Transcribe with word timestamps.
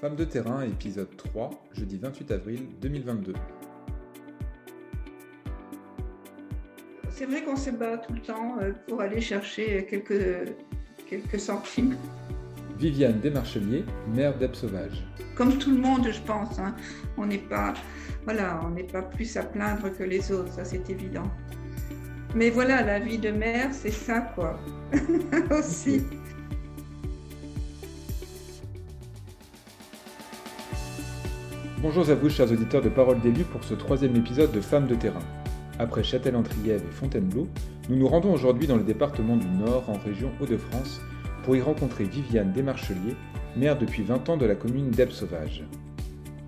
Femme 0.00 0.16
de 0.16 0.24
terrain, 0.24 0.62
épisode 0.62 1.16
3, 1.16 1.50
jeudi 1.72 1.98
28 1.98 2.30
avril 2.32 2.60
2022. 2.80 3.32
C'est 7.10 7.24
vrai 7.24 7.42
qu'on 7.42 7.56
se 7.56 7.70
bat 7.70 7.96
tout 7.98 8.12
le 8.12 8.20
temps 8.20 8.58
euh, 8.60 8.72
pour 8.88 9.00
aller 9.00 9.20
chercher 9.22 9.86
quelques, 9.88 10.52
quelques 11.08 11.40
centimes. 11.40 11.96
Viviane 12.78 13.20
Desmarchelier, 13.20 13.84
mère 14.14 14.36
d'Eb 14.36 14.54
Sauvage. 14.54 15.02
Comme 15.34 15.56
tout 15.56 15.70
le 15.70 15.78
monde, 15.78 16.08
je 16.10 16.20
pense. 16.20 16.58
hein. 16.58 16.76
On 17.16 17.24
n'est 17.24 17.38
pas, 17.38 17.72
voilà, 18.24 18.60
on 18.64 18.70
n'est 18.70 18.84
pas 18.84 19.00
plus 19.00 19.34
à 19.38 19.44
plaindre 19.44 19.88
que 19.96 20.02
les 20.02 20.30
autres, 20.30 20.52
ça 20.52 20.64
c'est 20.66 20.90
évident. 20.90 21.30
Mais 22.34 22.50
voilà, 22.50 22.82
la 22.82 22.98
vie 23.00 23.16
de 23.16 23.30
mère, 23.30 23.72
c'est 23.72 23.90
ça, 23.90 24.20
quoi. 24.34 24.60
Aussi. 25.58 26.02
Bonjour 31.88 32.10
à 32.10 32.16
vous, 32.16 32.28
chers 32.28 32.50
auditeurs 32.50 32.82
de 32.82 32.88
Parole 32.88 33.20
d'élus, 33.20 33.44
pour 33.44 33.62
ce 33.62 33.72
troisième 33.72 34.16
épisode 34.16 34.50
de 34.50 34.60
Femmes 34.60 34.88
de 34.88 34.96
terrain. 34.96 35.22
Après 35.78 36.02
Châtel-en-Trièves 36.02 36.82
et 36.82 36.92
Fontainebleau, 36.92 37.46
nous 37.88 37.94
nous 37.94 38.08
rendons 38.08 38.32
aujourd'hui 38.32 38.66
dans 38.66 38.76
le 38.76 38.82
département 38.82 39.36
du 39.36 39.46
Nord, 39.46 39.88
en 39.88 39.96
région 40.04 40.32
Hauts-de-France, 40.40 41.00
pour 41.44 41.54
y 41.54 41.60
rencontrer 41.60 42.02
Viviane 42.02 42.52
Desmarchelier, 42.52 43.14
maire 43.56 43.78
depuis 43.78 44.02
20 44.02 44.28
ans 44.28 44.36
de 44.36 44.46
la 44.46 44.56
commune 44.56 44.90
d'Eb 44.90 45.10
Sauvage. 45.10 45.62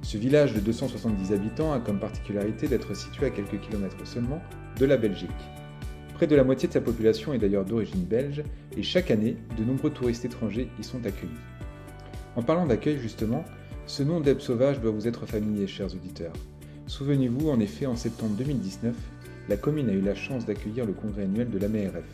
Ce 0.02 0.19
village 0.19 0.55
de 0.55 0.59
270 0.61 1.33
habitants 1.33 1.73
a 1.73 1.78
comme 1.78 2.00
particularité 2.00 2.66
d'être 2.66 2.97
situé 2.97 3.27
à 3.27 3.30
quelques 3.30 3.61
kilomètres 3.61 4.05
seulement 4.09 4.42
de 4.77 4.86
la 4.86 4.97
Belgique. 4.97 5.30
Près 6.14 6.27
de 6.27 6.34
la 6.34 6.42
moitié 6.42 6.66
de 6.66 6.73
sa 6.73 6.80
population 6.80 7.33
est 7.33 7.39
d'ailleurs 7.39 7.64
d'origine 7.64 8.02
belge, 8.02 8.42
et 8.77 8.83
chaque 8.83 9.12
année, 9.12 9.36
de 9.56 9.62
nombreux 9.62 9.91
touristes 9.91 10.25
étrangers 10.25 10.69
y 10.80 10.83
sont 10.83 11.06
accueillis. 11.06 11.30
En 12.34 12.42
parlant 12.42 12.67
d'accueil 12.67 12.98
justement, 12.98 13.45
ce 13.89 14.03
nom 14.03 14.20
d'Eb 14.20 14.41
Sauvage 14.41 14.81
doit 14.83 14.91
vous 14.91 15.08
être 15.08 15.25
familier, 15.25 15.67
chers 15.67 15.94
auditeurs. 15.94 16.34
Souvenez-vous, 16.86 17.48
en 17.48 17.58
effet, 17.58 17.86
en 17.86 17.97
septembre 17.97 18.34
2019, 18.36 18.95
la 19.48 19.56
commune 19.56 19.89
a 19.89 19.95
eu 19.95 20.03
la 20.03 20.14
chance 20.14 20.45
d'accueillir 20.45 20.84
le 20.84 20.92
congrès 20.92 21.22
annuel 21.22 21.48
de 21.48 21.58
l'AMRF. 21.58 22.05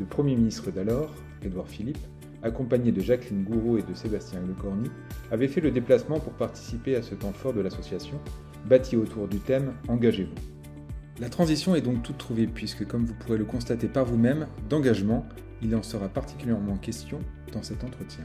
Le 0.00 0.04
Premier 0.04 0.34
ministre 0.34 0.72
d'alors, 0.72 1.14
Édouard 1.44 1.68
Philippe, 1.68 2.04
accompagné 2.42 2.90
de 2.90 3.00
Jacqueline 3.00 3.44
Gouraud 3.44 3.78
et 3.78 3.82
de 3.82 3.94
Sébastien 3.94 4.40
Lecornu, 4.40 4.90
avait 5.30 5.46
fait 5.46 5.60
le 5.60 5.70
déplacement 5.70 6.18
pour 6.18 6.32
participer 6.32 6.96
à 6.96 7.02
ce 7.02 7.14
temps 7.14 7.32
fort 7.32 7.52
de 7.52 7.60
l'association, 7.60 8.18
bâti 8.68 8.96
autour 8.96 9.28
du 9.28 9.38
thème 9.38 9.74
Engagez-vous. 9.86 10.34
La 11.20 11.28
transition 11.28 11.76
est 11.76 11.82
donc 11.82 12.02
toute 12.02 12.18
trouvée 12.18 12.48
puisque, 12.48 12.84
comme 12.84 13.04
vous 13.04 13.14
pourrez 13.14 13.38
le 13.38 13.44
constater 13.44 13.86
par 13.86 14.04
vous-même, 14.04 14.48
d'engagement, 14.68 15.24
il 15.62 15.74
en 15.76 15.84
sera 15.84 16.08
particulièrement 16.08 16.76
question 16.76 17.20
dans 17.52 17.62
cet 17.62 17.84
entretien. 17.84 18.24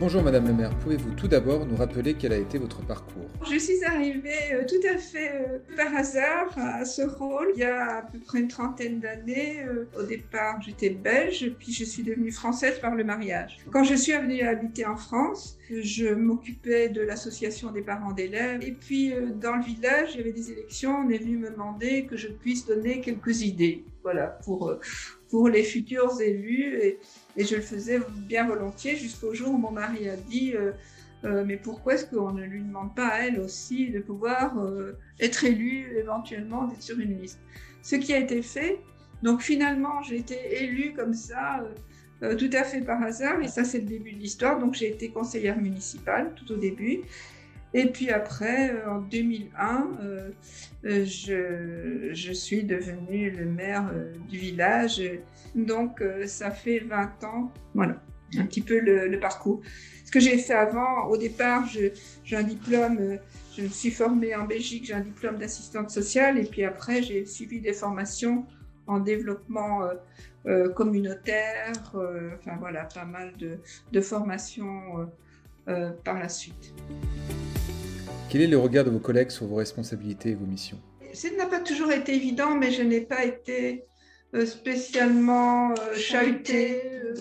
Bonjour 0.00 0.22
Madame 0.22 0.46
la 0.46 0.52
maire, 0.52 0.78
pouvez-vous 0.78 1.10
tout 1.16 1.26
d'abord 1.26 1.66
nous 1.66 1.74
rappeler 1.74 2.14
quel 2.14 2.32
a 2.32 2.36
été 2.36 2.56
votre 2.56 2.86
parcours? 2.86 3.28
Je 3.50 3.58
suis 3.58 3.82
arrivée 3.84 4.52
euh, 4.52 4.64
tout 4.64 4.86
à 4.88 4.96
fait 4.96 5.32
euh, 5.32 5.58
par 5.76 5.92
hasard 5.92 6.56
à 6.56 6.84
ce 6.84 7.02
rôle 7.02 7.48
il 7.56 7.62
y 7.62 7.64
a 7.64 7.96
à 7.96 8.02
peu 8.02 8.20
près 8.20 8.38
une 8.38 8.46
trentaine 8.46 9.00
d'années. 9.00 9.64
Euh, 9.66 9.88
au 9.98 10.04
départ, 10.04 10.62
j'étais 10.62 10.90
belge, 10.90 11.52
puis 11.58 11.72
je 11.72 11.82
suis 11.82 12.04
devenue 12.04 12.30
française 12.30 12.78
par 12.78 12.94
le 12.94 13.02
mariage. 13.02 13.58
Quand 13.72 13.82
je 13.82 13.96
suis 13.96 14.12
venue 14.12 14.42
habiter 14.42 14.86
en 14.86 14.96
France, 14.96 15.58
je 15.68 16.14
m'occupais 16.14 16.88
de 16.90 17.00
l'association 17.00 17.72
des 17.72 17.82
parents 17.82 18.12
d'élèves. 18.12 18.62
Et 18.62 18.72
puis, 18.72 19.12
dans 19.40 19.56
le 19.56 19.64
village, 19.64 20.10
il 20.14 20.18
y 20.18 20.20
avait 20.20 20.32
des 20.32 20.52
élections. 20.52 20.94
On 21.04 21.10
est 21.10 21.18
venu 21.18 21.38
me 21.38 21.50
demander 21.50 22.06
que 22.06 22.16
je 22.16 22.28
puisse 22.28 22.66
donner 22.66 23.00
quelques 23.00 23.42
idées 23.42 23.84
voilà, 24.04 24.26
pour, 24.44 24.76
pour 25.28 25.48
les 25.48 25.64
futurs 25.64 26.20
élus. 26.20 26.98
Et 27.36 27.44
je 27.44 27.56
le 27.56 27.62
faisais 27.62 28.00
bien 28.26 28.46
volontiers 28.46 28.96
jusqu'au 28.96 29.34
jour 29.34 29.54
où 29.54 29.58
mon 29.58 29.70
mari 29.70 30.08
a 30.08 30.16
dit 30.16 30.54
euh, 30.54 30.72
euh, 31.24 31.44
Mais 31.46 31.56
pourquoi 31.56 31.94
est-ce 31.94 32.06
qu'on 32.06 32.32
ne 32.32 32.44
lui 32.44 32.62
demande 32.62 32.94
pas 32.94 33.08
à 33.08 33.18
elle 33.20 33.40
aussi 33.40 33.90
de 33.90 34.00
pouvoir 34.00 34.58
euh, 34.58 34.98
être 35.20 35.44
élue, 35.44 35.96
éventuellement 35.96 36.66
d'être 36.66 36.82
sur 36.82 36.98
une 36.98 37.20
liste? 37.20 37.40
Ce 37.82 37.96
qui 37.96 38.12
a 38.12 38.18
été 38.18 38.42
fait. 38.42 38.80
Donc, 39.22 39.40
finalement, 39.40 40.02
j'ai 40.02 40.16
été 40.16 40.62
élue 40.62 40.94
comme 40.94 41.14
ça. 41.14 41.64
tout 42.20 42.50
à 42.52 42.64
fait 42.64 42.80
par 42.80 43.00
hasard, 43.02 43.40
et 43.40 43.48
ça 43.48 43.62
c'est 43.62 43.78
le 43.78 43.86
début 43.86 44.12
de 44.12 44.18
l'histoire. 44.18 44.58
Donc 44.58 44.74
j'ai 44.74 44.88
été 44.88 45.10
conseillère 45.10 45.56
municipale 45.56 46.34
tout 46.34 46.52
au 46.52 46.56
début. 46.56 47.00
Et 47.74 47.86
puis 47.86 48.10
après, 48.10 48.70
euh, 48.70 48.90
en 48.90 49.00
2001, 49.00 49.88
euh, 50.02 50.30
euh, 50.86 51.04
je, 52.12 52.32
suis 52.32 52.64
devenue 52.64 53.30
le 53.30 53.44
maire 53.44 53.90
du 54.28 54.38
village. 54.38 55.02
Donc 55.54 56.02
ça 56.26 56.50
fait 56.50 56.80
20 56.80 57.24
ans. 57.24 57.52
Voilà, 57.74 57.96
un 58.36 58.46
petit 58.46 58.62
peu 58.62 58.80
le, 58.80 59.18
parcours. 59.20 59.60
Ce 60.04 60.10
que 60.10 60.20
j'ai 60.20 60.38
fait 60.38 60.54
avant, 60.54 61.06
au 61.06 61.16
départ, 61.18 61.66
j'ai 61.66 62.36
un 62.36 62.42
diplôme, 62.42 63.18
je 63.56 63.62
me 63.62 63.68
suis 63.68 63.90
formée 63.90 64.34
en 64.34 64.44
Belgique, 64.44 64.86
j'ai 64.86 64.94
un 64.94 65.00
diplôme 65.00 65.36
d'assistante 65.36 65.90
sociale. 65.90 66.38
Et 66.38 66.44
puis 66.44 66.64
après, 66.64 67.02
j'ai 67.02 67.26
suivi 67.26 67.60
des 67.60 67.74
formations 67.74 68.46
en 68.86 69.00
développement 69.00 69.82
communautaire. 70.74 71.72
enfin 71.84 72.56
voilà, 72.58 72.84
pas 72.84 73.04
mal 73.04 73.34
de, 73.36 74.00
formations 74.00 75.10
par 76.04 76.18
la 76.18 76.28
suite. 76.30 76.72
Quel 78.30 78.42
est 78.42 78.46
le 78.46 78.58
regard 78.58 78.84
de 78.84 78.90
vos 78.90 78.98
collègues 78.98 79.30
sur 79.30 79.46
vos 79.46 79.56
responsabilités 79.56 80.30
et 80.30 80.34
vos 80.34 80.46
missions? 80.46 80.78
Ça 81.14 81.28
n'a 81.36 81.46
pas 81.46 81.60
toujours 81.60 81.90
été 81.92 82.14
évident, 82.14 82.54
mais 82.54 82.70
je 82.70 82.82
n'ai 82.82 83.00
pas 83.00 83.24
été 83.24 83.84
euh, 84.34 84.44
spécialement 84.44 85.70
euh, 85.72 85.94
chahutée. 85.94 86.82
euh, 87.02 87.14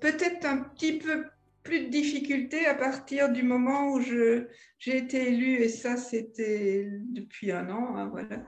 Peut-être 0.00 0.46
un 0.46 0.58
petit 0.58 0.98
peu 0.98 1.24
plus 1.62 1.86
de 1.86 1.88
difficultés 1.90 2.66
à 2.66 2.74
partir 2.74 3.30
du 3.30 3.42
moment 3.44 3.92
où 3.92 4.00
je- 4.00 4.46
j'ai 4.78 4.96
été 4.96 5.28
élue, 5.28 5.54
et 5.62 5.68
ça 5.68 5.96
c'était 5.96 6.88
depuis 7.12 7.52
un 7.52 7.70
an, 7.70 7.94
hein, 7.96 8.10
voilà, 8.10 8.42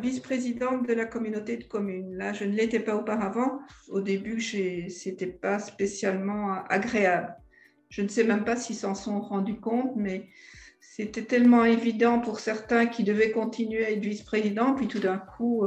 vice-présidente 0.00 0.86
de 0.86 0.92
la 0.94 1.04
communauté 1.06 1.56
de 1.56 1.64
communes. 1.64 2.16
Là, 2.16 2.32
je 2.32 2.44
ne 2.44 2.54
l'étais 2.56 2.80
pas 2.80 2.96
auparavant. 2.96 3.60
Au 3.88 4.00
début, 4.00 4.40
j'ai- 4.40 4.88
c'était 4.88 5.26
pas 5.26 5.58
spécialement 5.60 6.64
agréable. 6.68 7.34
Je 7.90 8.02
ne 8.02 8.08
sais 8.08 8.24
même 8.24 8.44
pas 8.44 8.56
s'ils 8.56 8.76
s'en 8.76 8.94
sont 8.94 9.20
rendus 9.20 9.60
compte, 9.60 9.92
mais 9.96 10.28
c'était 10.80 11.22
tellement 11.22 11.64
évident 11.64 12.20
pour 12.20 12.40
certains 12.40 12.86
qui 12.86 13.04
devaient 13.04 13.32
continuer 13.32 13.84
à 13.84 13.90
être 13.90 14.00
vice-président, 14.02 14.74
puis 14.74 14.88
tout 14.88 15.00
d'un 15.00 15.18
coup, 15.18 15.64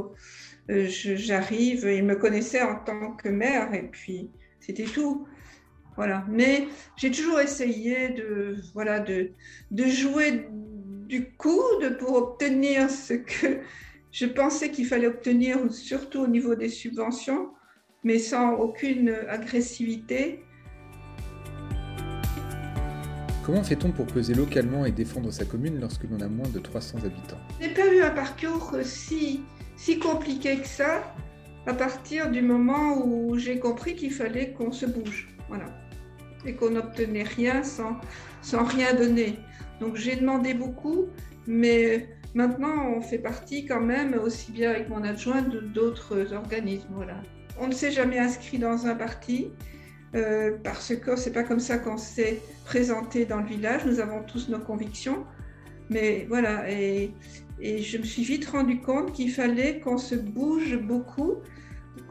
euh, 0.70 0.88
j'arrive, 0.88 1.86
ils 1.86 2.04
me 2.04 2.16
connaissaient 2.16 2.62
en 2.62 2.76
tant 2.76 3.12
que 3.12 3.30
maire, 3.30 3.74
et 3.74 3.84
puis 3.84 4.32
c'était 4.60 4.86
tout. 4.86 5.28
Voilà. 5.96 6.26
Mais 6.30 6.68
j'ai 6.96 7.12
toujours 7.12 7.40
essayé 7.40 8.10
de, 8.10 8.56
voilà, 8.74 9.00
de, 9.00 9.32
de 9.72 9.86
jouer 9.86 10.48
du 11.08 11.32
coude 11.34 11.98
pour 12.00 12.16
obtenir 12.16 12.90
ce 12.90 13.14
que 13.14 13.60
je 14.12 14.26
pensais 14.26 14.72
qu'il 14.72 14.86
fallait 14.86 15.08
obtenir, 15.08 15.72
surtout 15.72 16.22
au 16.22 16.28
niveau 16.28 16.56
des 16.56 16.70
subventions, 16.70 17.50
mais 18.04 18.20
sans 18.20 18.54
aucune 18.54 19.10
agressivité. 19.28 20.40
Comment 23.46 23.62
fait-on 23.62 23.92
pour 23.92 24.06
peser 24.06 24.34
localement 24.34 24.86
et 24.86 24.92
défendre 24.94 25.30
sa 25.30 25.44
commune 25.44 25.78
lorsque 25.82 26.04
l'on 26.04 26.22
a 26.22 26.30
moins 26.30 26.48
de 26.48 26.60
300 26.60 27.00
habitants? 27.00 27.40
Je 27.60 27.68
n'ai 27.68 27.74
pas 27.74 27.94
eu 27.94 28.00
un 28.00 28.12
parcours 28.12 28.74
si, 28.84 29.42
compliqué 30.02 30.60
que 30.60 30.68
ça 30.68 31.14
à 31.68 31.74
partir 31.74 32.32
du 32.32 32.42
moment 32.42 33.06
où 33.06 33.38
j'ai 33.38 33.60
compris 33.60 33.96
qu'il 33.96 34.12
fallait 34.12 34.54
qu'on 34.54 34.72
se 34.72 34.86
bouge. 34.86 35.28
Voilà. 35.50 35.66
Et 36.46 36.54
qu'on 36.54 36.70
n'obtenait 36.70 37.24
rien 37.24 37.64
sans, 37.64 37.98
sans 38.42 38.64
rien 38.64 38.94
donner. 38.94 39.38
Donc 39.82 39.98
j'ai 39.98 40.16
demandé 40.16 40.54
beaucoup, 40.54 41.08
mais 41.46 42.08
maintenant 42.36 42.94
on 42.96 43.02
fait 43.02 43.18
partie 43.18 43.66
quand 43.66 43.82
même, 43.82 44.14
aussi 44.14 44.54
bien 44.54 44.70
avec 44.70 44.88
mon 44.88 45.04
adjoint, 45.04 45.42
d'autres 45.42 46.32
organismes. 46.32 46.94
Voilà. 46.94 47.22
On 47.60 47.68
ne 47.68 47.74
s'est 47.74 47.92
jamais 47.92 48.20
inscrit 48.20 48.58
dans 48.58 48.88
un 48.88 48.96
parti. 48.96 49.52
Euh, 50.16 50.58
parce 50.64 50.96
que 50.96 51.16
c'est 51.16 51.32
pas 51.32 51.44
comme 51.44 51.60
ça 51.60 51.78
qu'on 51.78 51.98
s'est 51.98 52.42
présenté 52.66 53.26
dans 53.26 53.40
le 53.42 53.48
village. 53.48 53.86
Nous 53.86 54.00
avons 54.00 54.22
tous 54.24 54.50
nos 54.50 54.60
convictions, 54.60 55.26
mais 55.90 56.26
voilà. 56.30 56.70
Et, 56.70 57.12
et 57.60 57.82
je 57.82 57.98
me 57.98 58.04
suis 58.04 58.24
vite 58.24 58.46
rendu 58.46 58.80
compte 58.80 59.12
qu'il 59.14 59.32
fallait 59.32 59.80
qu'on 59.80 59.98
se 59.98 60.16
bouge 60.16 60.78
beaucoup, 60.78 61.38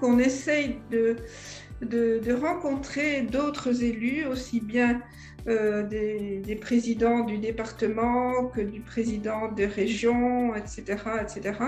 qu'on 0.00 0.18
essaye 0.18 0.78
de, 0.90 1.16
de, 1.80 2.32
rencontrer 2.32 3.22
d'autres 3.22 3.82
élus, 3.82 4.26
aussi 4.26 4.60
bien 4.60 5.00
euh, 5.48 5.82
des, 5.86 6.40
des 6.40 6.56
présidents 6.56 7.24
du 7.24 7.38
département 7.38 8.46
que 8.46 8.60
du 8.60 8.80
président 8.80 9.50
des 9.50 9.66
régions, 9.66 10.54
etc., 10.54 10.96
etc. 11.20 11.58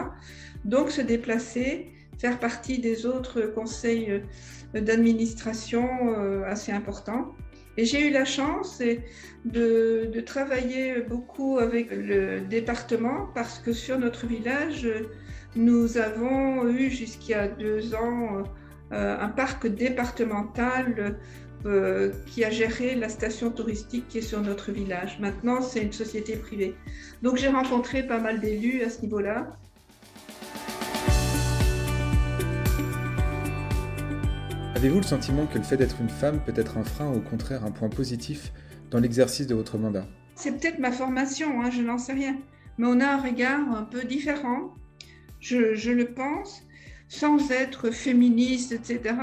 Donc 0.64 0.90
se 0.90 1.00
déplacer, 1.00 1.92
faire 2.19 2.38
partie 2.38 2.78
des 2.78 3.06
autres 3.06 3.43
conseils 3.43 4.11
euh, 4.75 4.81
d'administration 4.81 5.88
euh, 6.08 6.44
assez 6.44 6.72
importants. 6.72 7.34
Et 7.76 7.84
j'ai 7.84 8.06
eu 8.08 8.11
la 8.12 8.25
chance 8.25 8.81
de, 9.44 10.20
travailler 10.20 11.00
beaucoup 11.00 11.58
avec 11.58 11.88
le 11.90 12.40
département 12.40 13.28
parce 13.34 13.58
que 13.58 13.72
sur 13.72 13.99
notre 13.99 14.26
village, 14.26 14.88
nous 15.56 15.99
avons 15.99 16.69
eu 16.69 16.93
a 17.34 17.49
deux 17.49 17.94
ans 17.96 18.44
euh, 18.93 19.16
un 19.19 19.28
parc 19.28 19.66
départemental 19.66 21.19
qui 22.26 22.44
a 22.44 22.50
géré 22.50 22.94
la 22.94 23.08
station 23.08 23.50
touristique 23.50 24.06
qui 24.08 24.19
est 24.19 24.28
sur 24.32 24.43
notre 24.43 24.70
village. 24.70 25.19
Maintenant, 25.19 25.62
c'est 25.62 25.81
une 25.82 25.94
société 25.94 26.37
privée. 26.37 26.76
Donc 27.22 27.38
j'ai 27.38 27.49
rencontré 27.49 28.06
pas 28.06 28.20
mal 28.20 28.38
d'élus 28.38 28.82
à 28.82 28.90
ce 28.90 29.00
niveau-là. 29.00 29.56
Avez-vous 34.84 35.00
le 35.00 35.06
sentiment 35.06 35.46
que 35.46 35.56
le 35.56 35.64
fait 35.64 35.78
d'être 35.78 36.02
une 36.02 36.10
femme 36.10 36.40
peut 36.44 36.52
être 36.54 36.76
un 36.76 36.84
frein 36.84 37.08
ou 37.08 37.16
au 37.16 37.20
contraire 37.20 37.64
un 37.64 37.70
point 37.70 37.88
positif 37.88 38.52
dans 38.90 39.00
l'exercice 39.00 39.46
de 39.46 39.54
votre 39.54 39.78
mandat? 39.78 40.06
C'est 40.34 40.60
peut-être 40.60 40.78
ma 40.78 40.92
formation, 40.92 41.62
hein, 41.62 41.70
je 41.70 41.81
n'en 41.81 41.96
sais 41.96 42.12
rien. 42.12 42.36
Mais 42.76 42.86
on 42.86 43.00
a 43.00 43.06
un 43.06 43.16
regard 43.16 43.60
un 43.75 43.84
peu 43.84 44.04
différent, 44.04 44.75
je, 45.40 45.90
le 45.90 46.12
pense, 46.12 46.64
sans 47.08 47.50
être 47.50 47.92
féministe, 47.92 48.72
etc. 48.72 49.14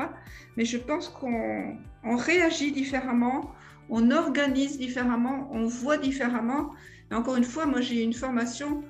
Mais 0.58 0.66
je 0.66 0.80
pense 0.80 1.10
qu'on 1.10 1.78
on 2.04 2.16
réagit 2.16 2.72
différemment, 2.72 3.52
on 3.88 4.10
organise 4.10 4.80
différemment, 4.80 5.48
on 5.52 5.68
voit 5.68 6.00
différemment. 6.00 6.72
Et 7.12 7.14
encore 7.14 7.36
une 7.36 7.44
fois, 7.44 7.68
moi 7.68 7.82
j'ai 7.82 8.02
une 8.02 8.14
formation 8.14 8.84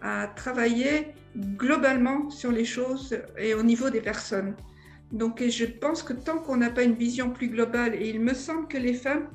à 0.00 0.28
travailler 0.28 1.08
globalement 1.36 2.30
sur 2.30 2.50
les 2.50 2.64
choses 2.64 3.14
et 3.36 3.52
au 3.52 3.62
niveau 3.62 3.90
des 3.90 4.00
personnes. 4.00 4.54
Donc 5.14 5.40
je 5.48 5.64
pense 5.64 6.02
que 6.02 6.12
tant 6.12 6.38
qu'on 6.38 6.56
n'a 6.56 6.70
pas 6.70 6.82
une 6.82 6.94
vision 6.94 7.30
plus 7.30 7.48
globale, 7.48 7.94
et 7.94 8.10
il 8.10 8.20
me 8.20 8.34
semble 8.34 8.66
que 8.66 8.76
les 8.76 8.94
femmes 8.94 9.28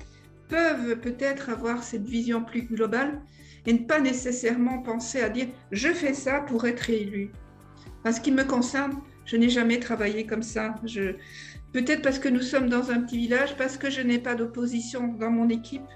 peuvent 0.50 1.00
peut-être 1.00 1.50
avoir 1.50 1.84
cette 1.84 2.06
vision 2.06 2.44
plus 2.44 2.64
globale 2.64 3.22
et 3.66 3.74
ne 3.74 3.80
pas 3.80 4.02
nécessairement 4.02 4.82
penser 4.82 5.22
à 5.22 5.30
dire 5.30 5.48
je 5.72 5.88
fais 5.88 6.14
ça 6.14 6.42
pour 6.42 6.68
être 6.68 6.90
élu. 6.90 7.32
Parce 8.04 8.18
ce 8.18 8.22
qui 8.22 8.32
me 8.32 8.44
concerne, 8.44 9.00
je 9.26 9.38
n'ai 9.38 9.48
jamais 9.48 9.80
travaillé 9.80 10.26
comme 10.26 10.44
ça. 10.44 10.76
Peut-être 11.72 12.02
parce 12.02 12.20
que 12.20 12.28
nous 12.28 12.42
sommes 12.42 12.68
dans 12.68 12.92
un 12.92 13.02
petit 13.02 13.18
village, 13.18 13.56
parce 13.56 13.78
que 13.78 13.90
je 13.90 14.02
n'ai 14.02 14.20
pas 14.20 14.36
d'opposition 14.36 15.14
dans 15.14 15.32
mon 15.32 15.48
équipe. 15.48 15.88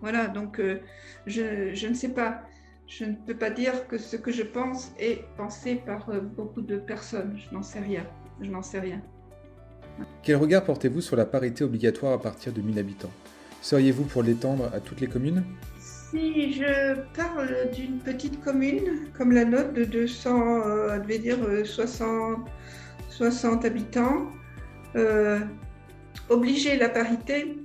Voilà, 0.00 0.28
donc 0.28 0.60
euh, 0.60 0.80
je, 1.26 1.74
je, 1.74 1.88
ne 1.88 1.94
sais 1.94 2.10
pas. 2.10 2.42
Je 2.86 3.06
ne 3.06 3.14
peux 3.26 3.36
pas 3.36 3.50
dire 3.50 3.88
que 3.88 3.96
ce 3.96 4.16
que 4.16 4.30
je 4.30 4.42
pense 4.42 4.92
est 4.98 5.24
pensé 5.38 5.76
par 5.76 6.10
euh, 6.10 6.20
beaucoup 6.20 6.60
de 6.60 6.76
personnes. 6.76 7.38
Je 7.38 7.54
n'en 7.54 7.62
sais 7.62 7.80
rien. 7.80 8.06
Je 8.42 8.50
n'en 8.50 8.62
sais 8.62 8.80
rien. 8.80 9.02
Quel 10.22 10.36
regard 10.36 10.64
portez-vous 10.64 11.00
sur 11.00 11.16
la 11.16 11.26
parité 11.26 11.64
obligatoire 11.64 12.12
à 12.12 12.20
partir 12.20 12.52
de 12.52 12.60
1000 12.60 12.78
habitants? 12.78 13.12
Seriez-vous 13.62 14.04
pour 14.04 14.22
l'étendre 14.22 14.70
à 14.74 14.80
toutes 14.80 15.00
les 15.00 15.06
communes? 15.06 15.44
Si 15.78 16.52
je 16.52 17.00
parle 17.14 17.70
d'une 17.72 17.98
petite 17.98 18.42
commune 18.42 19.08
comme 19.16 19.32
la 19.32 19.44
nôtre 19.44 19.72
de 19.72 19.84
200, 19.84 20.62
euh, 20.66 20.98
dire 20.98 21.38
60, 21.64 22.46
60 23.08 23.64
habitants, 23.64 24.28
euh, 24.96 25.40
obliger 26.28 26.76
la 26.76 26.88
parité, 26.88 27.56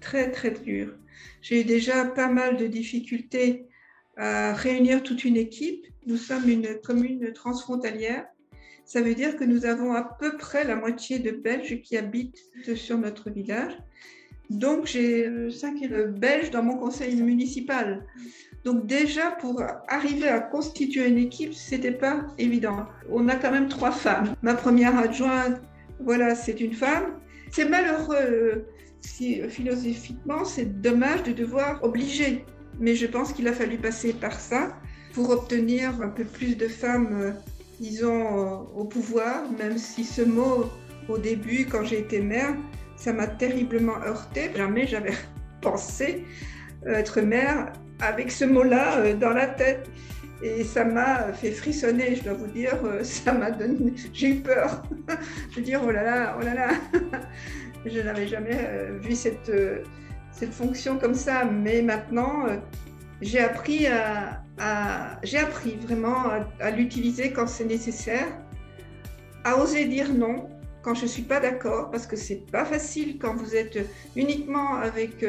très 0.00 0.30
très 0.30 0.50
dur. 0.50 0.94
J'ai 1.42 1.60
eu 1.60 1.64
déjà 1.64 2.04
pas 2.04 2.28
mal 2.28 2.56
de 2.56 2.66
difficultés 2.66 3.66
à 4.16 4.54
réunir 4.54 5.02
toute 5.02 5.24
une 5.24 5.36
équipe. 5.36 5.86
Nous 6.06 6.16
sommes 6.16 6.48
une 6.48 6.76
commune 6.82 7.32
transfrontalière 7.32 8.26
ça 8.88 9.02
veut 9.02 9.14
dire 9.14 9.36
que 9.36 9.44
nous 9.44 9.66
avons 9.66 9.92
à 9.92 10.02
peu 10.02 10.38
près 10.38 10.64
la 10.64 10.74
moitié 10.74 11.18
de 11.18 11.30
Belges 11.30 11.82
qui 11.82 11.98
habitent 11.98 12.42
sur 12.74 12.96
notre 12.96 13.28
village. 13.28 13.74
Donc 14.48 14.86
j'ai 14.86 15.50
cinq 15.50 15.86
Belges 16.18 16.50
dans 16.50 16.62
mon 16.62 16.78
conseil 16.78 17.14
municipal. 17.20 18.06
Donc 18.64 18.86
déjà 18.86 19.32
pour 19.32 19.62
arriver 19.88 20.28
à 20.28 20.40
constituer 20.40 21.06
une 21.06 21.18
équipe, 21.18 21.52
c'était 21.52 21.92
pas 21.92 22.26
évident. 22.38 22.86
On 23.10 23.28
a 23.28 23.36
quand 23.36 23.52
même 23.52 23.68
trois 23.68 23.92
femmes. 23.92 24.34
Ma 24.40 24.54
première 24.54 24.96
adjointe, 24.96 25.60
voilà, 26.00 26.34
c'est 26.34 26.58
une 26.58 26.72
femme. 26.72 27.20
C'est 27.52 27.68
malheureux 27.68 28.64
si, 29.02 29.42
philosophiquement, 29.50 30.46
c'est 30.46 30.80
dommage 30.80 31.24
de 31.24 31.32
devoir 31.32 31.84
obliger. 31.84 32.42
Mais 32.80 32.94
je 32.94 33.06
pense 33.06 33.34
qu'il 33.34 33.48
a 33.48 33.52
fallu 33.52 33.76
passer 33.76 34.14
par 34.14 34.40
ça 34.40 34.74
pour 35.12 35.28
obtenir 35.28 36.00
un 36.00 36.08
peu 36.08 36.24
plus 36.24 36.56
de 36.56 36.68
femmes 36.68 37.34
disons, 37.80 38.38
euh, 38.38 38.80
au 38.80 38.84
pouvoir, 38.84 39.50
même 39.58 39.78
si 39.78 40.04
ce 40.04 40.22
mot, 40.22 40.70
au 41.08 41.18
début, 41.18 41.66
quand 41.66 41.84
j'ai 41.84 42.00
été 42.00 42.20
mère, 42.20 42.54
ça 42.96 43.12
m'a 43.12 43.26
terriblement 43.26 44.02
heurté. 44.04 44.50
Jamais 44.56 44.86
j'avais 44.86 45.14
pensé 45.62 46.24
être 46.86 47.20
mère 47.20 47.72
avec 48.00 48.30
ce 48.30 48.44
mot-là 48.44 48.98
euh, 48.98 49.14
dans 49.14 49.30
la 49.30 49.46
tête. 49.46 49.88
Et 50.40 50.62
ça 50.62 50.84
m'a 50.84 51.32
fait 51.32 51.50
frissonner, 51.50 52.14
je 52.14 52.22
dois 52.22 52.34
vous 52.34 52.46
dire, 52.46 52.78
euh, 52.84 53.00
ça 53.02 53.32
m'a 53.32 53.50
donné, 53.50 53.92
j'ai 54.12 54.30
eu 54.30 54.40
peur. 54.40 54.82
je 55.50 55.56
veux 55.56 55.62
dire, 55.62 55.80
oh 55.84 55.90
là 55.90 56.02
là, 56.02 56.36
oh 56.38 56.44
là 56.44 56.54
là, 56.54 56.68
je 57.84 58.00
n'avais 58.00 58.28
jamais 58.28 58.88
vu 59.00 59.14
cette, 59.14 59.50
cette 60.30 60.52
fonction 60.52 60.98
comme 60.98 61.14
ça, 61.14 61.44
mais 61.44 61.82
maintenant, 61.82 62.46
j'ai 63.20 63.40
appris 63.40 63.86
à, 63.88 64.42
j'ai 65.22 65.38
appris 65.38 65.76
vraiment 65.76 66.24
à, 66.60 66.70
l'utiliser 66.70 67.32
quand 67.32 67.46
c'est 67.46 67.64
nécessaire, 67.64 68.26
à 69.44 69.56
oser 69.58 69.86
dire 69.86 70.12
non 70.12 70.48
quand 70.82 70.94
je 70.94 71.06
suis 71.06 71.22
pas 71.22 71.40
d'accord, 71.40 71.90
parce 71.90 72.06
que 72.06 72.16
c'est 72.16 72.50
pas 72.50 72.64
facile 72.64 73.18
quand 73.18 73.34
vous 73.34 73.54
êtes 73.54 73.78
uniquement 74.16 74.76
avec 74.76 75.24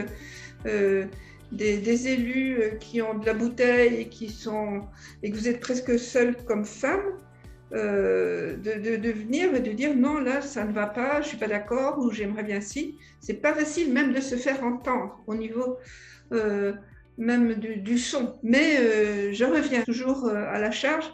euh, 0.66 1.06
des, 1.52 2.08
élus 2.08 2.78
qui 2.80 3.02
ont 3.02 3.18
de 3.18 3.26
la 3.26 3.34
bouteille 3.34 3.96
et 3.96 4.10
qui 4.10 4.30
sont 4.30 4.82
et 5.24 5.32
que 5.32 5.36
vous 5.36 5.48
êtes 5.48 5.60
presque 5.60 5.98
seul 6.00 6.36
comme 6.46 6.66
femme. 6.66 7.02
Euh, 7.72 8.56
de, 8.58 9.12
venir 9.12 9.54
et 9.54 9.60
de 9.60 9.72
dire 9.72 9.96
non 9.96 10.18
là 10.20 10.42
ça 10.42 10.66
ne 10.66 10.74
va 10.74 10.88
pas 10.88 11.22
je 11.22 11.28
suis 11.28 11.38
pas 11.38 11.46
d'accord 11.48 12.00
ou 12.00 12.10
j'aimerais 12.10 12.42
bien 12.42 12.62
si 12.62 12.98
c'est 13.20 13.36
pas 13.36 13.54
facile 13.54 13.94
même 13.94 14.12
de 14.12 14.20
se 14.22 14.36
faire 14.38 14.64
entendre 14.64 15.22
au 15.28 15.36
niveau 15.36 15.78
euh, 16.32 16.74
même 17.20 17.56
du, 17.56 17.98
son. 17.98 18.40
Mais 18.42 18.78
euh, 18.80 19.34
je 19.34 19.44
reviens 19.46 19.84
toujours 19.84 20.26
euh, 20.26 20.46
à 20.48 20.58
la 20.58 20.72
charge. 20.72 21.06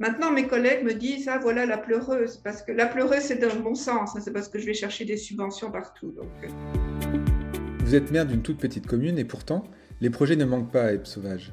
Maintenant, 0.00 0.32
mes 0.32 0.48
collègues 0.48 0.82
me 0.82 0.94
disent 0.94 1.28
Ah, 1.28 1.38
voilà 1.40 1.66
la 1.66 1.78
pleureuse. 1.78 2.38
Parce 2.38 2.62
que 2.62 2.72
la 2.72 2.86
pleureuse, 2.86 3.20
c'est 3.20 3.36
dans 3.36 3.54
le 3.54 3.60
bon 3.60 3.74
sens. 3.74 4.16
Hein, 4.16 4.20
c'est 4.24 4.32
parce 4.32 4.48
que 4.48 4.58
je 4.58 4.66
vais 4.66 4.74
chercher 4.74 5.04
des 5.04 5.16
subventions 5.16 5.70
partout. 5.70 6.14
Euh. 6.18 6.48
Vous 7.84 7.94
êtes 7.94 8.10
maire 8.10 8.26
d'une 8.26 8.42
toute 8.42 8.58
petite 8.58 8.86
commune 8.86 9.18
et 9.18 9.24
pourtant, 9.24 9.62
les 10.00 10.10
projets 10.10 10.36
ne 10.36 10.44
manquent 10.44 10.72
pas 10.72 10.84
à 10.84 10.92
Ebb 10.92 11.04
Sauvage. 11.04 11.52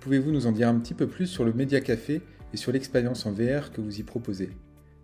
Pouvez-vous 0.00 0.32
nous 0.32 0.46
en 0.46 0.52
dire 0.52 0.68
un 0.68 0.78
petit 0.80 0.94
peu 0.94 1.06
plus 1.06 1.26
sur 1.26 1.44
le 1.44 1.52
Média 1.52 1.80
Café 1.80 2.22
et 2.54 2.56
sur 2.56 2.72
l'expérience 2.72 3.26
en 3.26 3.32
VR 3.32 3.70
que 3.70 3.82
vous 3.82 4.00
y 4.00 4.02
proposez? 4.02 4.50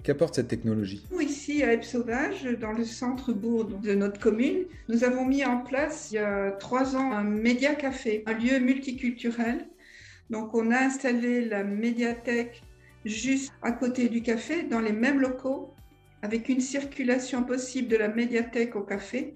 Qu'apporte 0.06 0.36
cette 0.36 0.46
technologie? 0.46 1.04
Ici, 1.20 1.64
à 1.64 1.82
Sauvage, 1.82 2.44
dans 2.60 2.70
le 2.70 2.84
centre-bourg 2.84 3.64
de 3.64 3.92
notre 3.92 4.20
commune, 4.20 4.66
nous 4.88 5.02
avons 5.02 5.24
mis 5.24 5.44
en 5.44 5.58
place 5.58 6.12
il 6.12 6.14
y 6.14 6.18
a 6.18 6.52
trois 6.52 6.94
ans 6.94 7.10
un 7.10 7.24
média 7.24 7.74
café, 7.74 8.22
un 8.26 8.34
lieu 8.34 8.60
multiculturel. 8.60 9.66
Donc, 10.30 10.54
on 10.54 10.70
a 10.70 10.78
installé 10.78 11.44
la 11.44 11.64
médiathèque 11.64 12.62
juste 13.04 13.52
à 13.62 13.72
côté 13.72 14.08
du 14.08 14.22
café, 14.22 14.62
dans 14.62 14.78
les 14.78 14.92
mêmes 14.92 15.18
locaux, 15.18 15.74
avec 16.22 16.48
une 16.48 16.60
circulation 16.60 17.42
possible 17.42 17.88
de 17.88 17.96
la 17.96 18.06
médiathèque 18.06 18.76
au 18.76 18.82
café. 18.82 19.34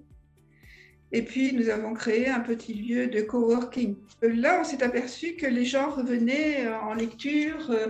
Et 1.11 1.23
puis, 1.23 1.53
nous 1.53 1.69
avons 1.69 1.95
créé 1.95 2.29
un 2.29 2.39
petit 2.39 2.75
lieu 2.75 3.09
de 3.09 3.23
coworking. 3.23 3.97
Là, 4.23 4.61
on 4.61 4.65
s'est 4.65 4.85
aperçu 4.85 5.35
que 5.35 5.49
les 5.49 5.65
gens 5.65 5.91
revenaient 5.91 6.69
en 6.69 6.95
lecture 6.95 7.73
euh, 7.73 7.89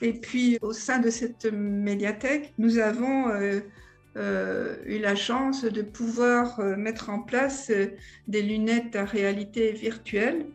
et 0.00 0.12
puis, 0.12 0.58
au 0.60 0.72
sein 0.72 0.98
de 0.98 1.10
cette 1.10 1.46
médiathèque, 1.46 2.52
nous 2.58 2.78
avons 2.78 3.28
euh, 3.30 3.60
euh, 4.16 4.76
eu 4.84 4.98
la 4.98 5.14
chance 5.14 5.64
de 5.64 5.82
pouvoir 5.82 6.60
euh, 6.60 6.76
mettre 6.76 7.08
en 7.08 7.20
place 7.20 7.72
des 8.28 8.42
lunettes 8.42 8.94
à 8.94 9.04
réalité 9.04 9.72
virtuelle 9.72 10.46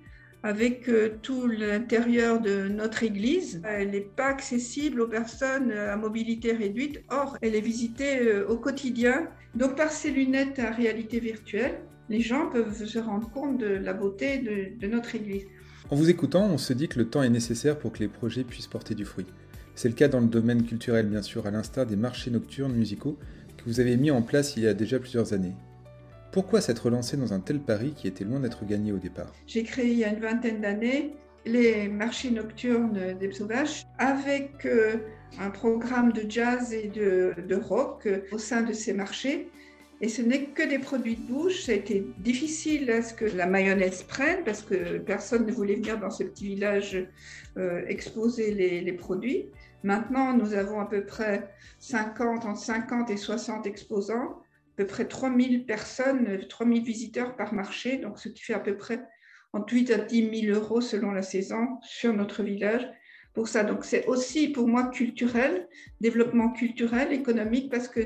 avec 0.43 0.89
tout 1.21 1.45
l'intérieur 1.45 2.41
de 2.41 2.67
notre 2.67 3.03
église. 3.03 3.61
Elle 3.63 3.91
n'est 3.91 4.01
pas 4.01 4.25
accessible 4.25 5.01
aux 5.01 5.07
personnes 5.07 5.71
à 5.71 5.95
mobilité 5.95 6.51
réduite, 6.51 7.03
or 7.11 7.37
elle 7.43 7.53
est 7.53 7.61
visitée 7.61 8.41
au 8.49 8.57
quotidien. 8.57 9.29
Donc 9.53 9.77
par 9.77 9.91
ces 9.91 10.09
lunettes 10.09 10.57
à 10.57 10.71
réalité 10.71 11.19
virtuelle, 11.19 11.81
les 12.09 12.21
gens 12.21 12.49
peuvent 12.49 12.85
se 12.85 12.97
rendre 12.97 13.29
compte 13.29 13.59
de 13.59 13.67
la 13.67 13.93
beauté 13.93 14.39
de, 14.39 14.79
de 14.79 14.87
notre 14.91 15.13
église. 15.13 15.45
En 15.91 15.97
vous 15.97 16.09
écoutant, 16.09 16.45
on 16.45 16.57
se 16.57 16.71
dit 16.71 16.87
que 16.87 16.97
le 16.97 17.09
temps 17.09 17.21
est 17.21 17.29
nécessaire 17.29 17.77
pour 17.77 17.91
que 17.91 17.99
les 17.99 18.07
projets 18.07 18.45
puissent 18.45 18.67
porter 18.67 18.95
du 18.95 19.03
fruit. 19.03 19.25
C'est 19.75 19.89
le 19.89 19.93
cas 19.93 20.07
dans 20.07 20.21
le 20.21 20.27
domaine 20.27 20.63
culturel, 20.63 21.07
bien 21.07 21.21
sûr, 21.21 21.47
à 21.47 21.51
l'instar 21.51 21.85
des 21.85 21.97
marchés 21.97 22.31
nocturnes 22.31 22.73
musicaux 22.73 23.17
que 23.57 23.65
vous 23.65 23.81
avez 23.81 23.97
mis 23.97 24.09
en 24.09 24.21
place 24.21 24.55
il 24.55 24.63
y 24.63 24.67
a 24.67 24.73
déjà 24.73 24.99
plusieurs 24.99 25.33
années. 25.33 25.51
Pourquoi 26.31 26.61
s'être 26.61 26.89
lancé 26.89 27.17
dans 27.17 27.33
un 27.33 27.41
tel 27.41 27.59
pari 27.59 27.91
qui 27.93 28.07
était 28.07 28.23
loin 28.23 28.39
d'être 28.39 28.65
gagné 28.65 28.93
au 28.93 28.99
départ? 28.99 29.33
J'ai 29.47 29.63
créé 29.63 29.91
il 29.91 29.97
y 29.97 30.05
a 30.05 30.13
une 30.13 30.21
vingtaine 30.21 30.61
d'années 30.61 31.13
les 31.45 31.89
marchés 31.89 32.31
nocturnes 32.31 33.17
des 33.19 33.31
Sauvages 33.33 33.85
avec 33.97 34.65
euh, 34.65 34.95
un 35.41 35.49
programme 35.49 36.13
de 36.13 36.23
jazz 36.29 36.71
et 36.71 36.87
de, 36.87 37.55
rock 37.55 38.05
euh, 38.05 38.21
au 38.31 38.37
sein 38.37 38.61
de 38.61 38.71
ces 38.71 38.93
marchés 38.93 39.49
et 40.01 40.09
ce 40.09 40.23
n'est 40.23 40.45
que 40.45 40.67
des 40.67 40.79
produits 40.79 41.15
de 41.15 41.21
bouche. 41.21 41.69
Été 41.69 42.03
difficile 42.17 42.89
à 42.89 43.03
ce 43.03 43.13
que 43.13 43.25
la 43.25 43.45
mayonnaise 43.45 44.01
prenne 44.03 44.43
parce 44.43 44.63
que 44.63 44.97
personne 44.97 45.45
ne 45.45 45.51
voulait 45.51 45.75
venir 45.75 45.99
dans 45.99 46.09
ce 46.09 46.23
petit 46.23 46.47
village 46.47 47.07
euh, 47.57 47.85
exposer 47.87 48.53
les, 48.53 48.93
produits. 48.93 49.45
Maintenant, 49.83 50.33
nous 50.33 50.53
avons 50.53 50.79
à 50.79 50.85
peu 50.85 51.05
près 51.05 51.49
50, 51.79 52.45
entre 52.45 52.59
50 52.59 53.11
et 53.11 53.17
60 53.17 53.67
exposants. 53.67 54.41
peu 54.75 54.87
près 54.87 55.05
3000 55.05 55.67
personnes, 55.67 56.47
3000 56.49 56.83
visiteurs 56.83 57.35
par 57.35 57.53
marché, 57.53 57.97
donc 57.97 58.17
ce 58.17 58.29
qui 58.29 58.41
fait 58.41 58.55
à 58.55 58.59
peu 58.59 58.75
près 58.75 58.99
entre 59.53 59.71
8 59.73 59.91
à 59.91 59.97
10 59.99 60.45
000 60.47 60.57
euros 60.57 60.81
selon 60.81 61.11
la 61.11 61.21
saison 61.21 61.77
sur 61.83 62.13
notre 62.13 62.41
village 62.41 62.87
pour 63.33 63.47
ça. 63.47 63.63
Donc 63.63 63.85
c'est 63.85 64.07
aussi 64.07 64.47
pour 64.47 64.67
moi 64.67 64.87
culturel, 64.87 65.67
développement 65.99 66.51
culturel, 66.51 67.13
économique, 67.13 67.69
parce 67.69 67.87
que 67.87 68.01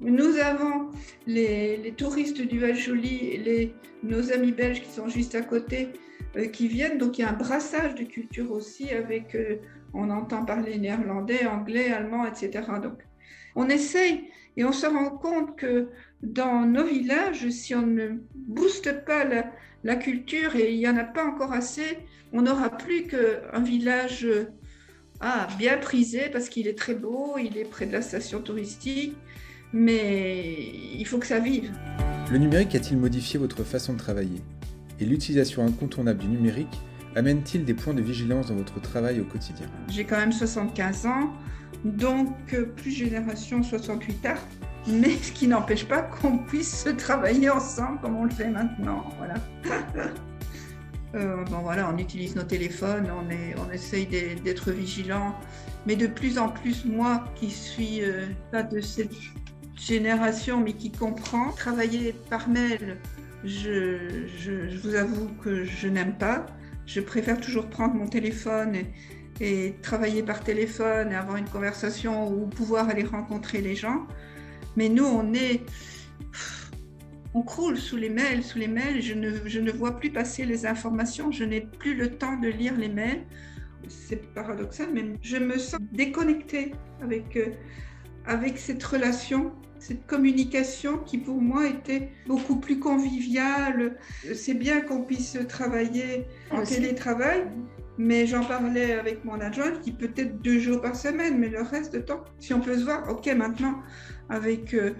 nous 0.00 0.38
avons 0.38 0.90
les, 1.26 1.92
touristes 1.96 2.40
du 2.40 2.58
Val-Joli, 2.58 3.38
les, 3.38 3.74
nos 4.02 4.32
amis 4.32 4.52
belges 4.52 4.80
qui 4.80 4.90
sont 4.90 5.08
juste 5.08 5.34
à 5.34 5.42
côté, 5.42 5.88
euh, 6.36 6.46
qui 6.46 6.68
viennent. 6.68 6.98
Donc 6.98 7.18
il 7.18 7.22
y 7.22 7.24
a 7.24 7.30
un 7.30 7.34
brassage 7.34 7.94
de 7.94 8.04
culture 8.04 8.50
aussi 8.50 8.90
avec, 8.90 9.34
euh, 9.34 9.56
on 9.92 10.08
entend 10.10 10.44
parler 10.44 10.78
néerlandais, 10.78 11.46
anglais, 11.46 11.90
allemand, 11.90 12.26
etc. 12.26 12.64
Donc 12.82 12.98
on 13.54 13.68
essaye 13.68 14.30
et 14.56 14.64
on 14.64 14.72
se 14.72 14.86
rend 14.86 15.10
compte 15.10 15.56
que 15.56 15.88
dans 16.22 16.66
nos 16.66 16.84
villages, 16.84 17.48
si 17.50 17.74
on 17.74 17.86
ne 17.86 18.08
booste 18.34 19.04
pas 19.04 19.24
la, 19.82 19.96
culture, 19.96 20.56
et 20.56 20.72
il 20.72 20.78
n'y 20.78 20.88
en 20.88 20.96
a 20.96 21.04
pas 21.04 21.24
encore 21.24 21.52
assez, 21.52 21.98
on 22.32 22.42
n'aura 22.42 22.76
plus 22.76 23.06
qu'un 23.06 23.62
village 23.62 24.26
ah, 25.20 25.48
bien 25.58 25.78
prisé 25.78 26.28
parce 26.30 26.48
qu'il 26.48 26.68
est 26.68 26.76
très 26.76 26.94
beau, 26.94 27.36
il 27.38 27.56
est 27.58 27.64
près 27.64 27.86
de 27.86 27.92
la 27.92 28.02
station 28.02 28.40
touristique, 28.40 29.14
mais 29.72 30.72
il 30.98 31.06
faut 31.06 31.18
que 31.18 31.26
ça 31.26 31.38
vive. 31.38 31.70
Le 32.30 32.38
numérique 32.38 32.74
a-t-il 32.74 32.98
modifié 32.98 33.38
votre 33.38 33.64
façon 33.64 33.94
de 33.94 33.98
travailler? 33.98 34.40
Et 35.00 35.04
l'utilisation 35.04 35.64
incontournable 35.66 36.20
du 36.20 36.28
numérique 36.28 36.80
amène-t-il 37.16 37.64
des 37.64 37.74
points 37.74 37.94
de 37.94 38.02
vigilance 38.02 38.48
dans 38.48 38.54
votre 38.54 38.80
travail 38.80 39.20
au 39.20 39.24
quotidien? 39.24 39.66
J'ai 39.88 40.04
quand 40.04 40.18
même 40.18 40.32
75 40.32 41.06
ans, 41.06 41.32
donc 41.84 42.54
plus 42.76 42.90
génération 42.90 43.62
68 43.62 44.26
ans, 44.26 44.34
mais 44.86 45.16
ce 45.22 45.32
qui 45.32 45.46
n'empêche 45.46 45.86
pas 45.86 46.02
qu'on 46.02 46.38
puisse 46.38 46.86
travailler 46.98 47.50
ensemble 47.50 48.00
comme 48.00 48.16
on 48.16 48.24
le 48.24 48.30
fait 48.30 48.50
maintenant. 48.50 49.04
Voilà. 49.18 49.34
Euh, 51.16 51.42
bon, 51.50 51.58
voilà, 51.58 51.90
on 51.92 51.98
utilise 51.98 52.36
nos 52.36 52.44
téléphones, 52.44 53.10
on, 53.10 53.28
est, 53.30 53.56
on 53.58 53.68
essaye 53.72 54.06
d'être 54.06 54.70
vigilant, 54.70 55.34
mais 55.84 55.96
de 55.96 56.06
plus 56.06 56.38
en 56.38 56.48
plus, 56.48 56.84
moi 56.84 57.24
qui 57.34 57.50
suis 57.50 58.04
euh, 58.04 58.26
pas 58.52 58.62
de 58.62 58.80
cette 58.80 59.10
génération, 59.80 60.60
mais 60.60 60.74
qui 60.74 60.90
comprend, 60.92 61.52
travailler 61.52 62.14
par 62.28 62.48
mail, 62.48 62.98
je, 63.44 64.76
vous 64.82 64.94
avoue 64.94 65.28
que 65.42 65.64
je 65.64 65.88
n'aime 65.88 66.16
pas. 66.18 66.46
Je 66.86 67.00
préfère 67.00 67.40
toujours 67.40 67.68
prendre 67.68 67.94
mon 67.94 68.06
téléphone 68.06 68.76
et, 68.76 68.86
et, 69.40 69.74
travailler 69.82 70.22
par 70.22 70.44
téléphone 70.44 71.12
et 71.12 71.14
avoir 71.14 71.36
une 71.36 71.48
conversation 71.48 72.30
ou 72.30 72.46
pouvoir 72.46 72.88
aller 72.88 73.04
rencontrer 73.04 73.60
les 73.60 73.74
gens. 73.74 74.06
Mais 74.76 74.88
nous, 74.88 75.06
on 75.06 75.32
est 75.32 75.62
on 77.34 77.42
croule 77.42 77.78
sous 77.78 77.96
les 77.96 78.08
mails, 78.08 78.42
sous 78.42 78.58
les 78.58 78.68
mails. 78.68 79.00
Je 79.00 79.14
ne, 79.14 79.32
je 79.46 79.60
ne 79.60 79.70
vois 79.70 79.98
plus 79.98 80.10
passer 80.10 80.44
les 80.44 80.66
informations. 80.66 81.30
Je 81.30 81.44
n'ai 81.44 81.60
plus 81.60 81.94
le 81.94 82.10
temps 82.10 82.36
de 82.36 82.48
lire 82.48 82.76
les 82.76 82.88
mails. 82.88 83.24
C'est 83.88 84.32
paradoxal, 84.34 84.88
mais 84.92 85.04
je 85.22 85.36
me 85.36 85.58
sens 85.58 85.80
déconnectée 85.92 86.72
avec, 87.02 87.36
euh, 87.36 87.46
avec 88.26 88.58
cette 88.58 88.82
relation, 88.82 89.52
cette 89.78 90.06
communication 90.06 90.98
qui 90.98 91.18
pour 91.18 91.40
moi 91.40 91.66
était 91.66 92.10
beaucoup 92.26 92.56
plus 92.56 92.78
conviviale. 92.78 93.96
C'est 94.34 94.54
bien 94.54 94.80
qu'on 94.80 95.02
puisse 95.02 95.38
travailler 95.48 96.26
en 96.50 96.62
télétravail, 96.62 97.46
mais 97.98 98.26
j'en 98.26 98.44
parlais 98.44 98.92
avec 98.92 99.24
mon 99.24 99.40
adjoint 99.40 99.72
qui 99.82 99.92
peut-être 99.92 100.40
deux 100.40 100.58
jours 100.58 100.80
par 100.80 100.96
semaine, 100.96 101.38
mais 101.38 101.48
le 101.48 101.62
reste 101.62 101.94
de 101.94 102.00
temps, 102.00 102.24
si 102.38 102.54
on 102.54 102.60
peut 102.60 102.78
se 102.78 102.84
voir, 102.84 103.08
ok, 103.10 103.26
maintenant, 103.36 103.74
avec 104.28 104.74
euh, 104.74 104.94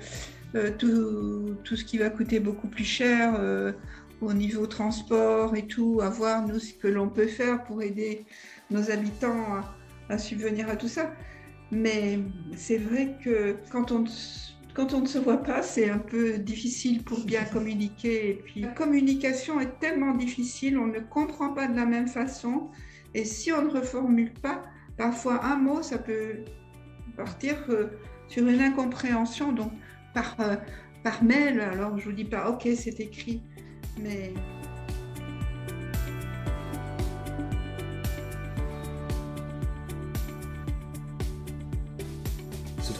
euh, 0.54 0.70
tout, 0.76 1.56
tout, 1.64 1.76
ce 1.76 1.84
qui 1.84 1.96
va 1.96 2.10
coûter 2.10 2.40
beaucoup 2.40 2.68
plus 2.68 2.84
cher 2.84 3.34
euh, 3.38 3.72
au 4.20 4.32
niveau 4.32 4.66
transport 4.66 5.56
et 5.56 5.66
tout, 5.66 6.00
à 6.02 6.10
voir 6.10 6.46
nous 6.46 6.58
ce 6.58 6.74
que 6.74 6.88
l'on 6.88 7.08
peut 7.08 7.26
faire 7.26 7.64
pour 7.64 7.82
aider 7.82 8.26
nos 8.70 8.90
habitants 8.90 9.62
à, 10.08 10.18
subvenir 10.18 10.68
à 10.68 10.76
tout 10.76 10.88
ça. 10.88 11.14
Mais 11.72 12.18
c'est 12.56 12.78
vrai 12.78 13.16
que 13.22 13.56
quand 13.70 13.92
on, 13.92 14.04
quand 14.74 14.92
on 14.92 15.02
ne 15.02 15.06
se 15.06 15.18
voit 15.18 15.42
pas, 15.42 15.62
c'est 15.62 15.88
un 15.88 15.98
peu 15.98 16.38
difficile 16.38 17.04
pour 17.04 17.24
bien 17.24 17.44
communiquer. 17.44 18.30
Et 18.30 18.34
puis 18.34 18.60
la 18.60 18.68
communication 18.68 19.60
est 19.60 19.78
tellement 19.78 20.14
difficile, 20.14 20.78
on 20.78 20.86
ne 20.86 21.00
comprend 21.00 21.52
pas 21.52 21.68
de 21.68 21.76
la 21.76 21.86
même 21.86 22.08
façon. 22.08 22.70
Et 23.14 23.24
si 23.24 23.52
on 23.52 23.62
ne 23.62 23.70
reformule 23.70 24.32
pas, 24.32 24.62
parfois 24.96 25.44
un 25.44 25.56
mot, 25.56 25.82
ça 25.82 25.98
peut 25.98 26.44
partir 27.16 27.56
euh, 27.68 27.86
sur 28.28 28.46
une 28.46 28.60
incompréhension. 28.60 29.52
Donc 29.52 29.72
par, 30.14 30.36
euh, 30.40 30.56
par 31.02 31.22
mail. 31.22 31.60
Alors 31.60 31.98
je 31.98 32.04
vous 32.04 32.12
dis 32.12 32.24
pas, 32.24 32.50
ok, 32.50 32.68
c'est 32.76 33.00
écrit, 33.00 33.42
mais. 34.00 34.32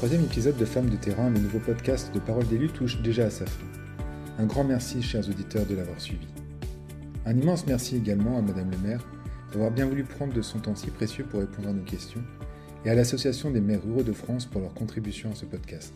Troisième 0.00 0.24
épisode 0.24 0.56
de 0.56 0.64
Femmes 0.64 0.88
de 0.88 0.96
terrain, 0.96 1.28
le 1.28 1.38
nouveau 1.38 1.58
podcast 1.58 2.10
de 2.14 2.20
Parole 2.20 2.46
d'élu, 2.46 2.68
touche 2.68 3.02
déjà 3.02 3.26
à 3.26 3.30
sa 3.30 3.44
fin. 3.44 3.66
Un 4.38 4.46
grand 4.46 4.64
merci, 4.64 5.02
chers 5.02 5.28
auditeurs, 5.28 5.66
de 5.66 5.74
l'avoir 5.74 6.00
suivi. 6.00 6.26
Un 7.26 7.36
immense 7.36 7.66
merci 7.66 7.96
également 7.96 8.38
à 8.38 8.40
Madame 8.40 8.70
le 8.70 8.78
maire 8.78 9.06
d'avoir 9.52 9.70
bien 9.70 9.84
voulu 9.84 10.04
prendre 10.04 10.32
de 10.32 10.40
son 10.40 10.58
temps 10.58 10.74
si 10.74 10.86
précieux 10.86 11.24
pour 11.24 11.40
répondre 11.40 11.68
à 11.68 11.74
nos 11.74 11.82
questions, 11.82 12.22
et 12.86 12.88
à 12.88 12.94
l'Association 12.94 13.50
des 13.50 13.60
maires 13.60 13.82
ruraux 13.84 14.02
de 14.02 14.14
France 14.14 14.46
pour 14.46 14.62
leur 14.62 14.72
contribution 14.72 15.32
à 15.32 15.34
ce 15.34 15.44
podcast. 15.44 15.92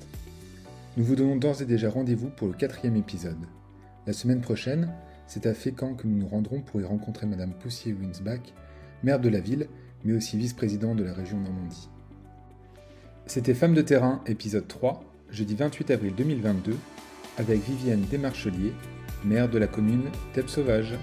Nous 0.98 1.04
vous 1.04 1.16
donnons 1.16 1.36
d'ores 1.36 1.62
et 1.62 1.64
déjà 1.64 1.88
rendez-vous 1.88 2.28
pour 2.28 2.48
le 2.48 2.52
quatrième 2.52 2.96
épisode. 2.96 3.46
La 4.06 4.12
semaine 4.12 4.42
prochaine, 4.42 4.92
c'est 5.26 5.46
à 5.46 5.54
Fécamp 5.54 5.94
que 5.94 6.06
nous 6.06 6.18
nous 6.18 6.28
rendrons 6.28 6.60
pour 6.60 6.78
y 6.78 6.84
rencontrer 6.84 7.24
Madame 7.26 7.54
Poussier-Winsbach, 7.54 8.52
maire 9.02 9.18
de 9.18 9.30
la 9.30 9.40
ville, 9.40 9.66
mais 10.04 10.12
aussi 10.12 10.36
vice-président 10.36 10.94
de 10.94 11.04
la 11.04 11.14
région 11.14 11.40
Normandie. 11.40 11.88
C'était 13.26 13.54
Femmes 13.54 13.74
de 13.74 13.80
terrain, 13.80 14.20
épisode 14.26 14.68
3, 14.68 15.02
jeudi 15.30 15.54
28 15.54 15.90
avril 15.92 16.14
2022, 16.14 16.76
avec 17.38 17.64
Vivienne 17.64 18.04
Desmarchelier, 18.10 18.74
maire 19.24 19.48
de 19.48 19.56
la 19.56 19.66
commune 19.66 20.10
d'Epes-Sauvage. 20.34 20.94